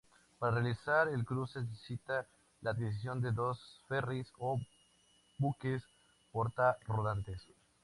[0.39, 2.25] Para realizar el cruce necesita
[2.61, 4.59] la adquisición de dos ferris o
[5.37, 5.83] buques
[6.31, 7.39] porta rodantes.